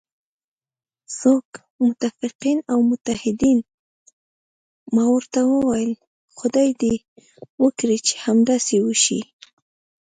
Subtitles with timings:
[1.19, 1.47] څوک؟
[1.85, 3.59] متفقین او متحدین،
[4.95, 5.93] ما ورته وویل:
[6.37, 6.95] خدای دې
[7.63, 9.21] وکړي چې همداسې وشي.